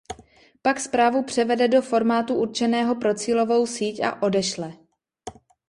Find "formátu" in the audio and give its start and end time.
1.81-2.33